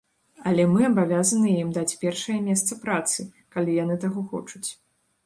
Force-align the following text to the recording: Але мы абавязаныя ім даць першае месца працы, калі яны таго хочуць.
Але 0.51 0.63
мы 0.75 0.81
абавязаныя 0.91 1.57
ім 1.65 1.69
даць 1.75 1.97
першае 2.03 2.37
месца 2.47 2.79
працы, 2.87 3.27
калі 3.57 3.77
яны 3.83 3.99
таго 4.07 4.25
хочуць. 4.33 4.65